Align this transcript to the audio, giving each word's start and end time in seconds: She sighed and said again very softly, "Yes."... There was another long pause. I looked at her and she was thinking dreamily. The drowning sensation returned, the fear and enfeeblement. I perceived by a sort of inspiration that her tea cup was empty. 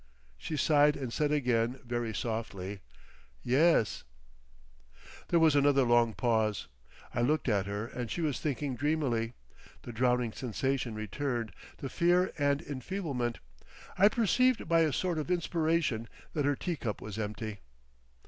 She 0.35 0.57
sighed 0.57 0.95
and 0.97 1.13
said 1.13 1.31
again 1.31 1.79
very 1.85 2.11
softly, 2.11 2.79
"Yes."... 3.43 4.03
There 5.27 5.37
was 5.39 5.55
another 5.55 5.83
long 5.83 6.15
pause. 6.15 6.67
I 7.13 7.21
looked 7.21 7.47
at 7.47 7.67
her 7.67 7.85
and 7.85 8.09
she 8.09 8.21
was 8.21 8.39
thinking 8.39 8.75
dreamily. 8.75 9.33
The 9.83 9.93
drowning 9.93 10.33
sensation 10.33 10.95
returned, 10.95 11.51
the 11.77 11.87
fear 11.87 12.33
and 12.39 12.63
enfeeblement. 12.63 13.37
I 13.95 14.07
perceived 14.09 14.67
by 14.67 14.79
a 14.79 14.91
sort 14.91 15.19
of 15.19 15.29
inspiration 15.29 16.09
that 16.33 16.45
her 16.45 16.55
tea 16.55 16.77
cup 16.77 16.99
was 16.99 17.19
empty. 17.19 17.59